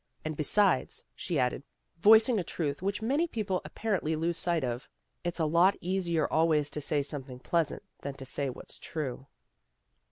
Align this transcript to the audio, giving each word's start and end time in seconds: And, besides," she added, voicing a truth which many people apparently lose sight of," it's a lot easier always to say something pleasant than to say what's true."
And, 0.25 0.35
besides," 0.35 1.03
she 1.13 1.37
added, 1.37 1.61
voicing 1.99 2.39
a 2.39 2.43
truth 2.43 2.81
which 2.81 3.03
many 3.03 3.27
people 3.27 3.61
apparently 3.63 4.15
lose 4.15 4.35
sight 4.39 4.63
of," 4.63 4.89
it's 5.23 5.37
a 5.37 5.45
lot 5.45 5.77
easier 5.79 6.27
always 6.27 6.71
to 6.71 6.81
say 6.81 7.03
something 7.03 7.37
pleasant 7.37 7.83
than 7.99 8.15
to 8.15 8.25
say 8.25 8.49
what's 8.49 8.79
true." 8.79 9.27